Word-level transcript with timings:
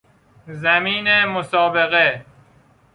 زمین 0.47 1.25
مسابقه 1.25 2.25